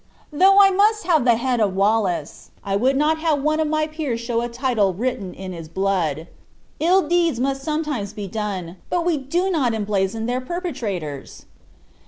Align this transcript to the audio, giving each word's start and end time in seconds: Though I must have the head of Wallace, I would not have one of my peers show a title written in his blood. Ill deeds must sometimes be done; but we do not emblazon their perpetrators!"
Though 0.33 0.59
I 0.59 0.71
must 0.71 1.03
have 1.05 1.25
the 1.25 1.35
head 1.35 1.59
of 1.61 1.75
Wallace, 1.75 2.49
I 2.63 2.75
would 2.75 2.97
not 2.97 3.19
have 3.19 3.43
one 3.43 3.59
of 3.59 3.67
my 3.67 3.85
peers 3.85 4.19
show 4.19 4.41
a 4.41 4.49
title 4.49 4.95
written 4.95 5.31
in 5.35 5.53
his 5.53 5.69
blood. 5.69 6.25
Ill 6.79 7.07
deeds 7.07 7.39
must 7.39 7.61
sometimes 7.61 8.11
be 8.11 8.27
done; 8.27 8.77
but 8.89 9.05
we 9.05 9.17
do 9.19 9.51
not 9.51 9.75
emblazon 9.75 10.25
their 10.25 10.41
perpetrators!" 10.41 11.45